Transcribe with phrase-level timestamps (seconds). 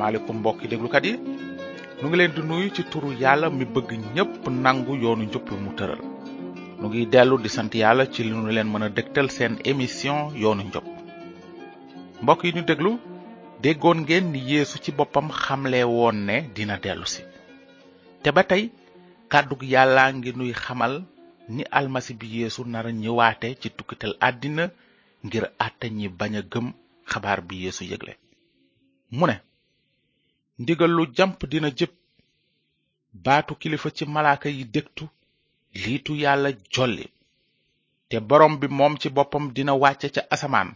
[0.00, 1.14] asalaamaaleykum mbokk yi kat yi
[2.00, 5.70] nu ngi leen di nuyu ci turu yàlla mi bëgg ñépp nangu yoonu njub mu
[5.78, 6.00] tëral
[6.80, 10.16] nu ngi dellu di sant yàlla ci li nu leen mën a dëgtal seen émission
[10.42, 10.86] yoonu njub
[12.22, 12.90] mbokk yi ñu déglu
[13.62, 17.22] déggoon ngeen ni yeesu ci boppam xamle woon ne dina dellu si
[18.22, 18.62] te ba tey
[19.32, 20.94] kàddug yàllaa ngi nuy xamal
[21.54, 24.64] ni almasi bi yeesu nara ñëwaate ci tukkital àddina
[25.26, 26.66] ngir àtte ñi bañ a gëm
[27.10, 28.12] xabaar bi yeesu yëgle
[29.18, 29.36] mu ne
[30.62, 31.92] ndigalu lu jamp dina jëp
[33.24, 35.04] baatu kilifa ci malaaka yi dégtu
[35.82, 37.06] liitu yàlla jolli
[38.08, 40.70] te borom bi moom ci boppam dina wàcce ca asamaan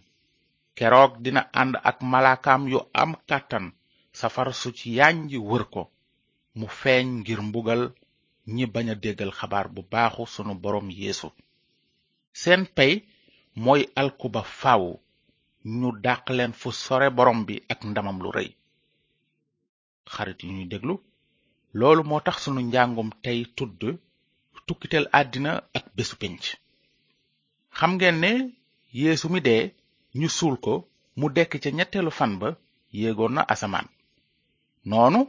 [0.77, 3.67] keroog dina ànd ak malaakaam yu am kàttan
[4.21, 5.83] safara su ci yànji wër ko
[6.59, 7.83] mu feeñ ngir mbugal
[8.55, 11.29] ñi bañ a déggal xabaar bu baaxu sunu borom yéesu
[12.41, 12.93] seen pay
[13.65, 14.27] mooy alku
[14.61, 14.85] faw
[15.79, 18.51] ñu dàq leen fu sore borom bi ak ndamam lu rey
[20.15, 20.95] xarit yu ñuy déglu
[21.79, 23.81] loolu moo tax sunu njàngum tey tudd
[24.67, 26.41] tukkiteel àddina ak bésu pénc
[27.77, 28.31] xam ngeen ne
[29.01, 29.63] yéesu mi dee
[30.21, 30.73] ñu suul ko
[31.19, 32.49] mu dekk ca ñetteelu fan ba
[33.01, 33.89] yéegoon na asamaan
[34.91, 35.21] noonu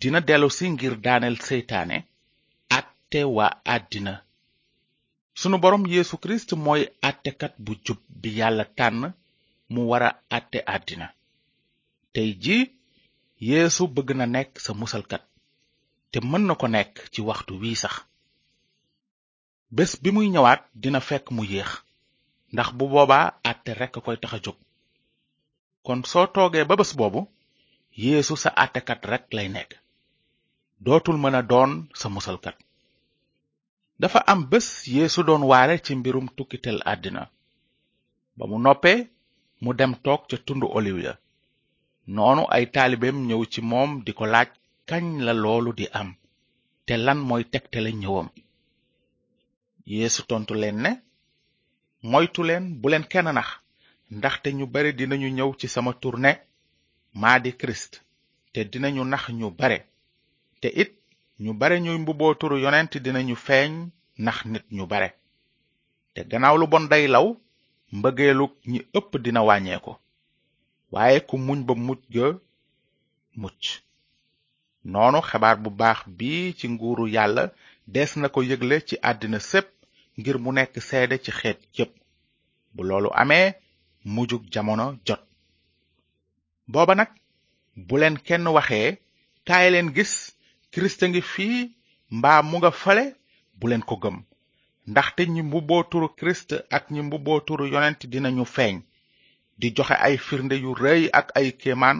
[0.00, 1.96] dina dellusi ngir daaneel seytaane
[2.78, 4.12] àtte waa àddina
[5.40, 9.02] sunu boroom yéesu kirist mooy àttekat bu jub bi yàlla tànn
[9.72, 11.06] mu wara àtte àddina
[12.14, 12.56] tey ji
[13.48, 15.22] yeesu bëgg na nekk sa musalkat
[16.12, 17.94] te mën na ko nekk ci waxtu wii sax
[19.76, 21.70] bés bi muy ñëwaat dina fekk mu yéex
[22.52, 24.58] ndax bu boobaa àtte rekk a koy tax a jóg
[25.84, 27.20] kon soo toogee ba bés boobu
[28.02, 29.70] yéesu sa àttekat rekk lay nekk
[30.84, 32.56] dootul mën a doon sa musalkat
[34.00, 37.22] dafa am bés yéesu doon waare ci mbirum tukkitel àddina
[38.36, 38.98] ba mu noppee
[39.62, 41.14] mu dem toog ca tundu oliw ya
[42.14, 44.48] noonu ay taalibeem ñëw ci moom di ko laaj
[44.88, 46.08] kañ la loolu di am
[46.86, 48.28] te lan mooy tegte la ñëwam
[49.92, 50.90] yéesu tontu leen ne
[52.10, 53.48] moytu leen bu leen kenn nax
[54.16, 56.30] ndaxte ñu bare dinañu ñëw ci sama tur ne
[57.20, 57.92] maa di kirist
[58.52, 59.78] te dinañu nax ñu bare
[60.60, 60.90] te it
[61.44, 63.72] ñu bare ñuy mbubboo turu yonent dinañu feeñ
[64.26, 65.08] nax nit ñu bare
[66.14, 67.26] te gannaaw lu bon day law
[67.98, 69.92] mbëggeelu ñi ëpp dina wàññeeku
[70.94, 72.26] waaye ku muñ ba mujj ga
[73.40, 73.62] mucc
[74.92, 77.44] noonu xabaar bu baax bii ci nguuru yàlla
[77.94, 79.68] des na ko yëgle ci àddina sépp
[80.18, 81.92] ngir mu nekk seede ci xeet yépp
[82.74, 83.48] bu loolu amee
[84.14, 85.22] mujjug jamono jot
[86.72, 87.10] booba nag
[87.86, 88.88] bu leen kenn waxee
[89.46, 90.12] kaay leen gis
[90.72, 91.58] kirista ngi fii
[92.18, 93.04] mbaam mu nga fale
[93.58, 94.16] bu leen ko gëm
[94.90, 96.08] ndaxte ñi mbubboo turu
[96.76, 98.74] ak ñi mbubboo turu yonent dinañu feeñ
[99.60, 101.98] di joxe ay firnde yu rëy ak ay kéemaan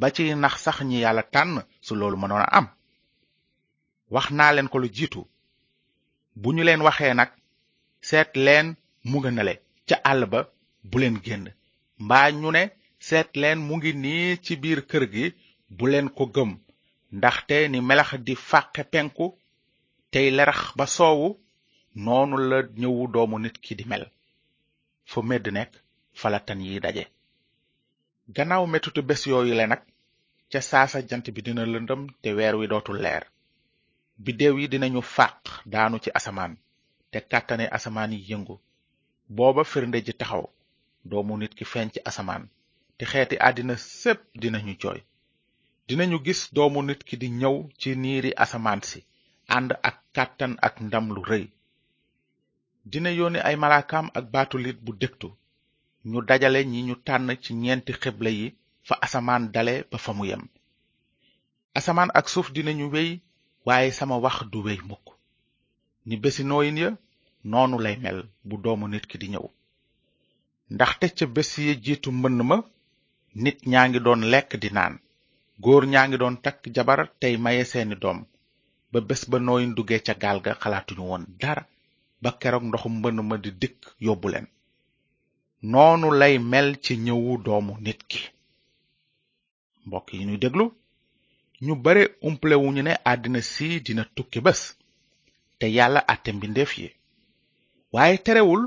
[0.00, 1.54] ba ci nax sax ñi yàlla tànn
[1.86, 2.66] su loolu mënoon a am
[4.14, 5.20] wax naa leen ko lu jiitu
[6.40, 7.30] bu ñu leen waxee nag
[8.08, 8.66] seet leen
[9.10, 9.30] mu nga
[9.88, 10.40] ca àll ba
[10.90, 10.96] bu
[11.26, 11.44] génn
[12.04, 12.62] mbaa ñu ne
[13.08, 15.24] seet leen mu ngi nii ci biir kër gi
[15.76, 16.50] bu leen ko gëm
[17.16, 19.26] ndaxte ni melax di fàqe penku
[20.12, 21.28] tey lerax ba soowu
[22.04, 24.04] noonu la ñëwu doomu nit ki di mel
[25.10, 25.72] fa medd nekk
[26.14, 27.04] falatan yi daje
[28.36, 29.82] gannaaw metitu bés yooyu le nag
[30.52, 33.24] ca saasa jant bi dina lëndëm te weer wi dootul leer
[34.24, 35.36] biddéew yi dinañu fàq
[35.72, 36.52] daanu ci asamaan
[37.10, 38.56] te kàttane asamaan yi yëngu
[39.36, 40.44] booba firnde ji taxaw
[41.10, 42.44] doomu nit ki feeñ ci asamaan
[42.96, 45.00] te xeeti àddina sépp dinañu jooy
[45.88, 48.98] dinañu gis doomu nit ki di ñëw ci niiri asamaan si
[49.56, 51.44] ànd ak kàttan ak ndam lu rëy
[52.90, 55.28] dina yónni ay malaakaam ak baatulit bu dégtu
[56.10, 58.46] ñu dajale ñi ñu tànn ci ñeenti xebla yi
[58.86, 60.42] fa asamaan dale ba fa mu yem
[61.78, 63.10] asamaan ak suuf dinañu wey
[63.66, 65.04] waaye sama wax du wéy mukk
[66.06, 66.88] ni bési nooyin ya
[67.50, 68.18] noonu lay mel
[68.48, 69.46] bu doomu nit ki di ñëw
[70.74, 72.56] ndaxte ca bés ya jiitu mbënn ma
[73.42, 74.94] nit ñaa ngi doon lekk di naan
[75.62, 78.18] góor ñaa ngi doon takk jabar tey maye seeni doom
[78.92, 81.62] ba bés ba nooyin duggee ca gaal ga xalaatuñu woon dara
[82.22, 84.46] ba keroog ndoxu mbënn ma di dikk yóbbu leen
[85.70, 88.20] noonu lay mel ci ñëwu doomu nit ki
[89.86, 90.64] mbokk yi ñuy déglu
[91.64, 94.60] ñu bare umplewuñu ne àddina sii dina tukki bés
[95.58, 96.88] te yàlla àtte mbindeef yi
[97.94, 98.62] waaye terewul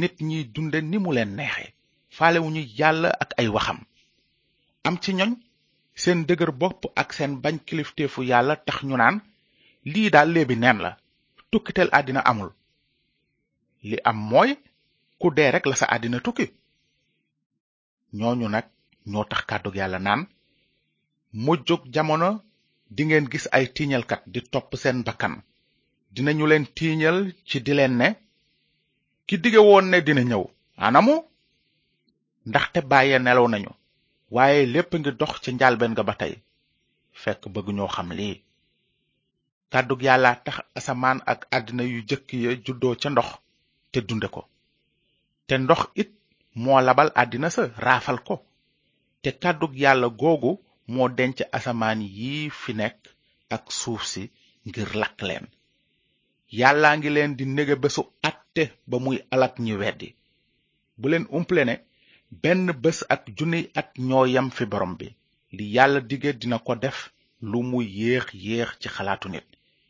[0.00, 1.64] nit ñiy dunde ni mu leen neexe
[2.16, 3.78] faalewuñu yàlla ak ay waxam
[4.86, 5.30] am ci ñoñ
[6.02, 9.16] seen dëgër bopp ak seen bañ kilifteefu yàlla tax ñu naan
[9.92, 10.92] lii daal léebi neen la
[11.50, 12.50] tukkiteel àddina amul
[13.88, 14.52] li am mooy
[15.20, 16.46] ku dee rek la sa àddina tukki
[18.18, 18.66] ñooñu nag
[19.10, 20.20] ñoo tax kàddug yàlla naan
[21.44, 22.28] mujjug jamono
[22.94, 25.34] di ngeen gis ay tiiñalkat di topp seen bakkan
[26.14, 27.18] dinañu leen tiiñal
[27.48, 28.06] ci di leen ne
[29.26, 30.44] ki dige woon ne dina ñëw
[30.86, 31.14] anamu
[32.48, 33.70] ndaxte bàyye nelaw nañu
[34.34, 35.88] waaye lépp ngi dox ci gabatay.
[35.92, 36.34] nga ba tey
[37.20, 38.36] fekk bëgg ñoo xam lii
[39.72, 43.28] kàddug yàlla tax asamaan ak àddina yu jëkk ya juddoo ca ndox
[43.92, 44.42] te dunde ko
[45.48, 46.10] te ndox it
[46.62, 48.34] moo labal àddina sa raafal ko
[49.22, 50.50] te kàddug yàlla googu
[50.94, 53.00] moo denc asamaan yi fi nekk
[53.54, 54.22] ak suuf si
[54.68, 55.46] ngir lakk leen
[56.58, 60.08] yàllaa ngi leen di nége bésu àtte ba muy alak ñi weddi
[61.00, 61.74] bu leen umple ne
[62.42, 65.06] benn bés ak junniy at ñoo yam fi borom bi
[65.56, 66.98] li yàlla dige dina ko def
[67.50, 69.46] lu mu yéex yéex ci xalaatu nit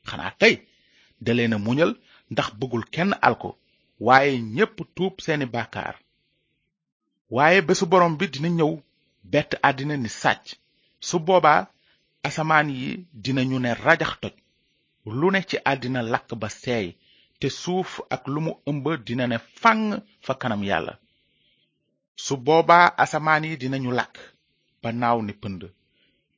[0.09, 0.55] xanaa kay
[1.25, 1.91] da leen a muñal
[2.33, 3.49] ndax bëggul kenn alko
[4.05, 5.95] waaye ñépp tuub seeni bàkkaar
[7.37, 8.73] waaye bésu boroom bi dina ñëw
[9.33, 10.45] bett àddina ni sàcc
[11.09, 11.61] su boobaa
[12.27, 12.89] asamaan yi
[13.23, 14.35] dinañu ne rajax toj
[15.19, 16.87] lu ne ci àddina lakk ba seey
[17.41, 19.85] te suuf ak lu mu ëmb dina ne fànn
[20.25, 20.93] fa kanam yàlla
[22.25, 24.15] su booba asamaan yi dinañu lakk
[24.83, 25.61] ba naaw ni pënd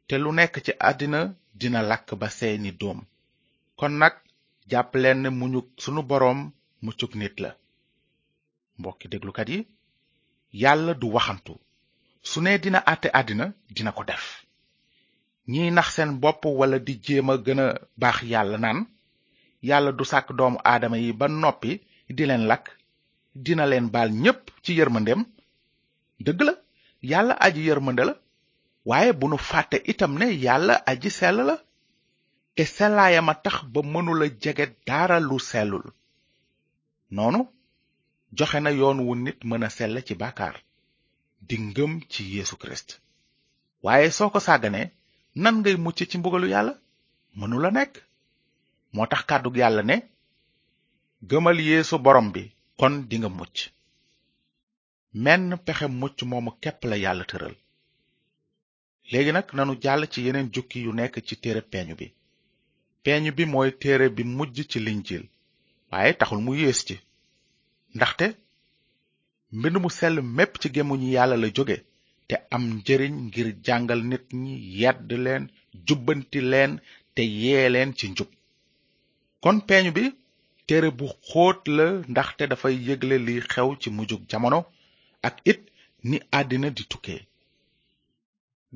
[0.08, 1.20] te lu nekk ci àddina
[1.60, 2.98] dina lakk ba seey ni doom
[3.78, 4.14] kon nag
[4.70, 6.40] jàpp leen ne muñu sunu boroom
[6.86, 7.50] muccuk nit la
[8.78, 9.58] mbokki déglukat yi
[10.62, 11.52] yàlla du waxantu
[12.30, 13.44] su nee dina àtte àddina
[13.76, 14.24] dina ko def
[15.50, 17.66] ñiy nax seen bopp wala di jéem a gën a
[18.00, 18.78] baax yàlla naan
[19.68, 21.72] yàlla du sàkk doomu aadama yi ba noppi
[22.16, 22.66] di leen lakk
[23.44, 25.22] dina leen baal ñépp ci yërmandeem
[26.24, 26.52] dëgg la
[27.10, 28.14] yàlla aji yërmande la
[28.88, 31.56] waaye bu nu fàtte itam ne yàlla aji sell la
[32.54, 35.86] te a tax ba mënula jege dara lu sellul
[37.16, 37.40] noonu
[38.38, 40.56] joxe na yoon wu nit mën a sell ci bàkkaar
[41.48, 42.88] di ngëm ci yéesu Kirist
[43.84, 44.86] waaye soo ko sàgganee
[45.42, 46.72] nan ngay mucc ci mbugalu yàlla
[47.38, 47.92] mënula nekk
[48.94, 49.96] moo tax kàddu yàlla ne
[51.28, 52.42] gëmal yéesu borom bi
[52.78, 53.56] kon dinga mucc
[55.24, 57.54] menn pexe mucc moomu képp la yàlla tëral
[59.10, 62.06] léegi nag nanu jàll ci yeneen jukki yu nekk ci téere peeñu bi
[63.04, 65.24] peeñu bi mooy téere bi mujj ci linjil
[65.92, 66.94] waaye taxul mu yées ci
[67.96, 68.26] ndaxte
[69.58, 71.76] mbind mu sell mépp ci gémmiñu yàlla la jóge
[72.28, 75.44] te am njëriñ ngir jàngal nit ñi yedd leen
[75.86, 76.72] jubbanti leen
[77.14, 78.30] te yee leen ci njub
[79.42, 80.04] kon peeñu bi
[80.66, 84.58] téere bu xóot la ndaxte dafay yëgle liy xew ci mujjug jamono
[85.28, 85.60] ak it
[86.08, 87.20] ni àddina di tukkee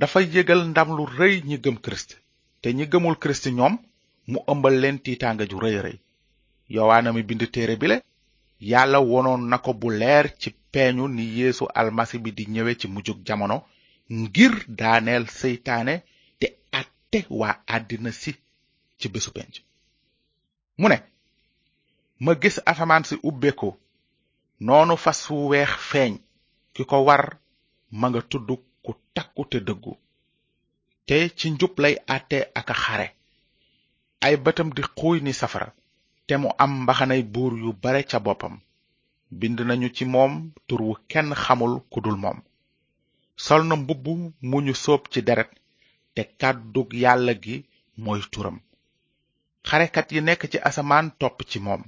[0.00, 2.10] dafay yëgal ndam lu rëy ñi gëm kirist
[2.60, 3.74] te ñi gëmul kirist ñoom
[4.30, 5.98] mu ëmbal leen tiitaanga ju rëy rëy
[6.74, 7.96] yowaana mi bind téere bile
[8.70, 12.86] yàlla wonoon na ko bu leer ci peeñu ni yéesu almasi bi di ñëwee ci
[12.94, 13.56] mujjug jamono
[14.20, 15.94] ngir daaneel seytaane
[16.40, 16.46] te
[16.80, 18.32] àtte waa àddina si
[19.00, 19.54] ci bésu penc
[20.80, 20.96] mu ne
[22.24, 23.68] ma gis asamaan si ubbeeku
[24.66, 26.12] noonu fas wu weex feeñ
[26.74, 27.24] ki ko war
[27.98, 28.48] ma nga tudd
[28.84, 29.94] ku takku te dëggu
[31.06, 33.08] te ci njub lay àtte ak a xare
[34.26, 35.68] ay bëtam di xuuy ni safara
[36.28, 38.54] te mu am mbaxanay buur yu bare ca boppam
[39.38, 40.32] bind nañu ci moom
[40.66, 42.38] tur wu kenn xamul ku dul moom
[43.44, 44.06] sol na mbubb
[44.48, 45.50] mu ñu sóob ci deret
[46.14, 47.56] te kàddug yàlla gi
[48.02, 48.56] mooy turam
[49.66, 51.82] xarekat yi nekk ci asamaan topp ci moom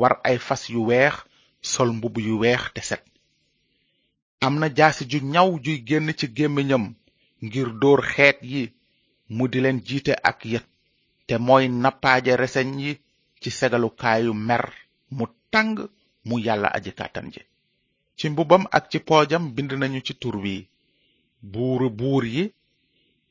[0.00, 1.14] war ay fas yu weex
[1.72, 3.04] sol mbubb yu weex te set
[4.46, 6.84] am na jaasi ju ñaw juy génn ci gémmiñam
[7.46, 8.62] ngir dóor xeet yi
[9.34, 10.66] mu di leen jiite ak yët
[11.26, 12.70] te mooy nappaaje reseñ
[13.40, 14.64] ci segalukaayu mer
[15.16, 15.72] mu tàng
[16.28, 17.42] mu yàlla aji kàttan ji
[18.18, 20.36] ci mbubam ak ci poojam bind nañu ci tur
[21.52, 22.44] buuru buur yi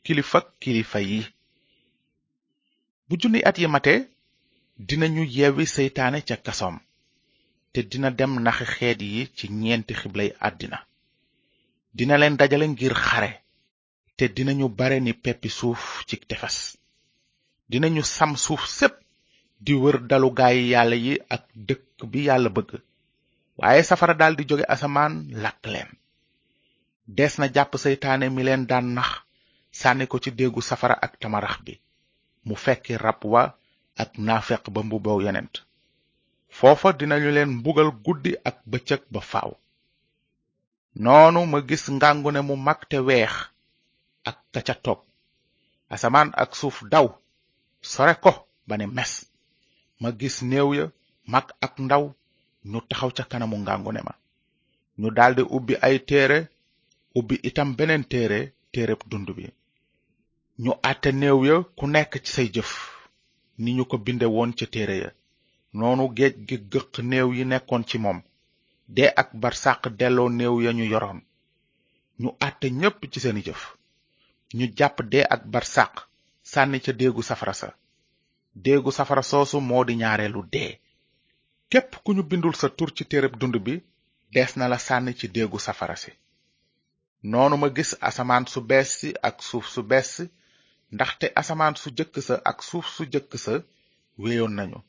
[0.05, 1.21] kilifa kilifa yi
[3.07, 3.93] bu junni at yi mate
[4.87, 6.75] dinañu yewi seytaane ca kasom
[7.71, 10.79] te dina dem naxi xeet yi ci ñeenti xiblay àddina
[11.97, 13.31] dina leen dajale ngir xare
[14.17, 16.57] te dinañu bare ni peppi suuf ci tefes
[17.71, 18.95] dinañu sam suuf sépp
[19.59, 22.71] di wër dalugaayi yàlla yi ak dëkk bi yàlla bëgg
[23.59, 25.13] waaye safara dal di jóge asamaan
[25.43, 25.89] lakk leen
[27.17, 29.09] des na jàpp seytaane mi leen daan nax
[29.79, 31.73] sànni ko ci déggu safara ak tamarax bi
[32.47, 33.43] mu fekki rab wa
[34.03, 35.55] ak naafeq ba mbuboo yonent
[36.57, 39.49] foofa dinañu leen mbugal guddi ak bëccëg ba faw
[41.03, 43.33] noonu ma gis ngàngu mu mag te weex
[44.29, 45.01] ak ka ca toog
[45.93, 47.07] asamaan ak suuf daw
[47.91, 48.31] sore ko
[48.67, 49.28] ba ne mes
[50.01, 50.85] ma gis néew ya
[51.33, 52.03] mag ak ndaw
[52.71, 54.13] ñu taxaw ca kanamu ngangu ne ma
[54.99, 56.37] ñu daldi ubbi ay téere
[57.19, 58.39] ubbi itam beneen téere
[58.73, 59.45] téereb dund bi
[60.63, 62.71] ñu àtte néew ya ku nekk ci say jëf
[63.61, 65.09] ni ñu ko binde woon ca téere ya
[65.77, 68.19] noonu géej gi gëq néew yi nekkoon ci moom
[68.95, 71.19] dee ak barsàq delloo néew ya ñu yoroon
[72.21, 73.61] ñu àtte ñépp ci seeni jëf
[74.57, 75.93] ñu jàpp dee ak barsàq
[76.51, 77.69] sànni ca déegu safara sa
[78.55, 80.73] déegu safara soosu moo di ñaareelu dee
[81.71, 83.73] képp ku ñu bindul sa tur ci téereb dund bi
[84.33, 86.11] dees na la sànni ci déegu safara si
[87.31, 88.91] noonu ma gis asamaan su bees
[89.27, 90.23] ak suuf su bees si
[90.93, 93.53] ndaxte asamaan su jëkk sa ak suuf su jëkk sa
[94.21, 94.79] wéyoon nañu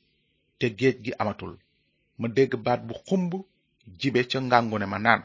[0.58, 1.54] te géej gi amatul
[2.20, 3.32] ma dégg baat bu xumb
[4.00, 5.22] jibe ca ngàngu ne ma naan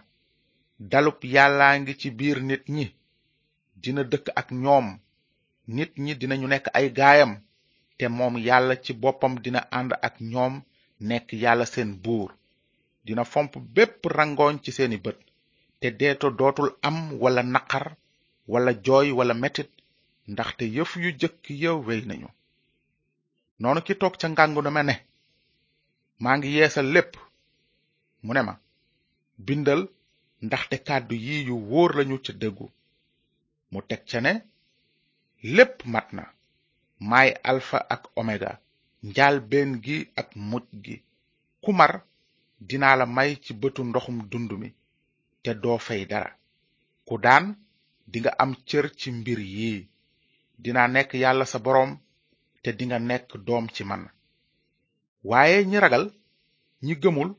[0.92, 2.86] dalub yàllaa ngi ci biir nit ñi
[3.82, 4.88] dina dëkk ak ñoom
[5.76, 7.34] nit ñi dinañu nekk ay gaayam
[7.98, 10.54] te moom yàlla ci boppam dina ànd ak ñoom
[11.10, 12.32] nekk yàlla seen buur
[13.06, 15.18] dina fomp bépp rangooñ ci seeni bët
[15.80, 17.86] te deeto dootul am wala naqar
[18.52, 19.70] wala jooy wala metit
[20.32, 22.28] ndaxte yëf yu jëkk ya wey nañu
[23.62, 24.96] noonu ki toog ca ngàngu dama ne
[26.22, 27.12] maa ngi yeesal lépp
[28.26, 28.54] mu ne ma
[29.46, 29.82] bindal
[30.46, 32.68] ndaxte kàddu yi yu wóor lañu ca dëggu
[33.72, 34.32] mu teg ca ne
[35.56, 36.26] lépp mat na
[37.00, 38.52] may alfa ak omega
[39.10, 40.96] njaalbeen gi ak mujj gi
[41.64, 41.94] ku mar
[42.68, 44.70] dinaa la may ci bëtu ndoxum dund mi
[45.44, 46.30] te doo fay dara
[47.08, 47.46] ku daan
[48.12, 49.74] dinga am cër ci mbir yi
[50.64, 51.92] dina nekk yàlla sa boroom
[52.64, 54.04] te dinga nekk doom ci man
[55.30, 56.06] waaye ñi ragal
[56.86, 57.30] ñi gëmul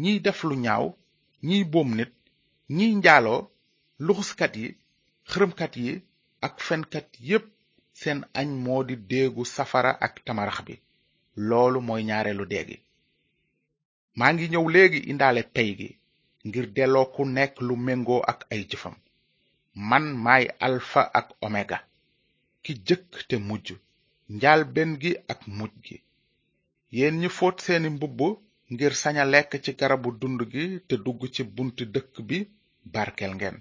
[0.00, 0.86] ñi def lu ñaaw
[1.46, 2.12] ñi boom nit
[2.76, 3.42] ñi njaaloo
[4.06, 4.66] luxuskat yi
[5.30, 5.92] xërëmkat yi
[6.46, 7.46] ak fenkat yépp
[8.02, 10.74] seen añ moo di déegu safara ak tamarax bi
[11.48, 12.78] loolu mooy ñaareelu dee
[14.18, 15.88] maa ngi ñëw léegi indaale pay gi
[16.48, 18.96] ngir delloo ku nekk lu méngoo ak ay jëfam
[19.90, 21.78] man maay alfa ak omega
[22.62, 23.66] ki jëkk te mujj
[24.36, 25.96] njaal benn gi ak mujj gi
[26.96, 28.18] yéen ñi foot seeni mbubb
[28.72, 32.38] ngir saña lekk ci garabu dund gi te dugg ci bunti dëkk bi
[32.92, 33.56] barkel ngeen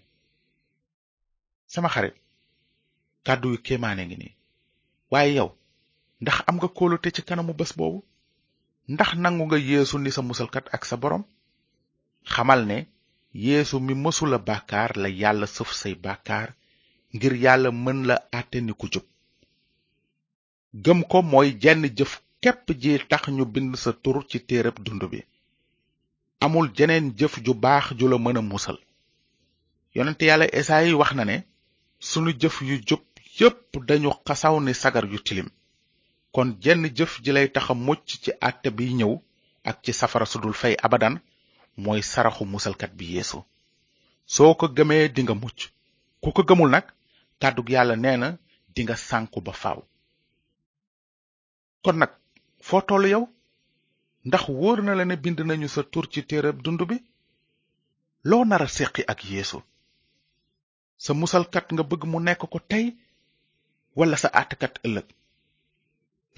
[3.29, 4.33] kàddu yu kéemaane ngi nii
[5.11, 5.49] waaye yow
[6.21, 7.99] ndax am nga kóolute ci kanamu bés boobu
[8.93, 11.23] ndax nangu nga yeesu ni sa musalkat ak sa borom
[12.33, 12.77] xamal ne
[13.45, 16.49] yéesu mi mësula bàkkaar la yàlla sëf say bàkkaar
[17.15, 19.05] ngir yàlla mën la àtte ni ku jub
[20.83, 22.11] gëm ko mooy jenn jëf
[22.43, 25.19] képp ji tax ñu bind sa tur ci téereb dund bi
[26.45, 28.77] amul jeneen jëf ju baax ju la mën a musal
[29.95, 31.35] yonent yàlla esaayi wax na ne
[32.09, 33.01] sunu jëf yu jub
[33.41, 35.49] yépp dañu xasaw ni sagar yu tilim
[36.35, 39.13] kon jenn jëf ji lay taxa mucc ci àtte bi ñëw
[39.69, 41.15] ak ci safara su dul fay abadan
[41.83, 43.37] mooy saraxu musalkat bi yéesu
[44.33, 45.59] soo ko gëmee dinga mucc
[46.21, 46.85] ku ko gëmul nag
[47.41, 48.29] kàddug yàlla nee na
[48.75, 49.81] dinga sànku ba faaw
[51.83, 52.11] kon nag
[52.67, 53.23] foo toll yow
[54.27, 56.97] ndax wóor na la ne bind nañu sa tur ci téereb dund bi
[58.29, 59.59] loo nara séqi ak yéesu
[61.03, 62.85] sa musalkat nga bëgg mu nekk ko tey
[63.99, 65.07] wala sa àttkat ëllëg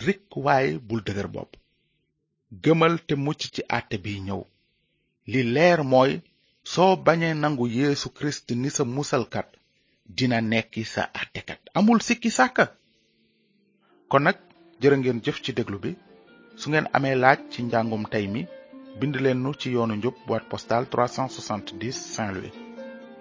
[0.06, 1.52] rik waaye bul dëgër bopp
[2.64, 4.42] gëmal te mucc ci àtte bi ñëw
[5.32, 6.12] li leer mooy
[6.74, 9.50] soo bañee nangu yeesu kirist ni sa musalkat
[10.18, 12.66] dina nekki sa àttekat amul sikki sàkka
[14.12, 14.38] kon nag
[14.82, 15.92] jërë ngeen jëf ci déglu bi
[16.60, 18.42] su ngeen amee laaj ci njàngum tey mi
[19.00, 22.56] bind leen nu ci yoonu njub boîte postale 370 Saint-Louis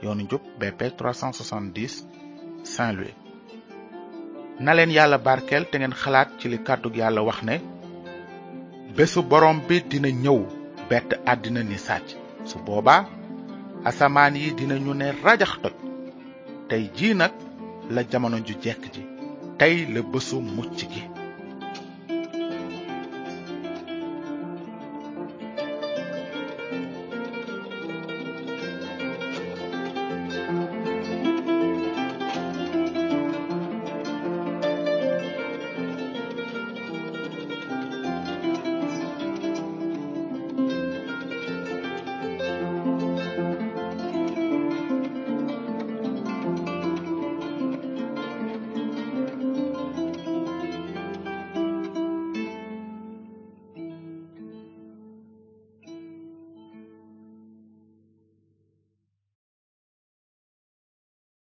[0.02, 1.88] yoonu njub BP 370
[2.74, 3.16] Saint-Louis
[4.60, 7.54] na leen yàlla barkeel te ngeen xalaat ci li kàddu yàlla wax ne
[8.96, 10.38] bésu borom bi dina ñëw
[10.90, 12.06] bett àddina ni sàcc
[12.48, 13.02] su boobaa
[13.88, 15.76] asamaan yi dina ñu ne rajax toj
[16.68, 17.32] tey jii nag
[17.94, 19.02] la jamono ju jekk ji
[19.60, 21.02] tey la bésu mucc gi